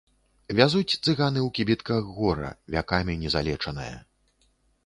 [0.59, 3.95] Вязуць цыганы ў кібітках гора, вякамі не залечанае.